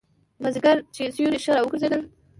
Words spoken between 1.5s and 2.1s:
را وګرځېدل.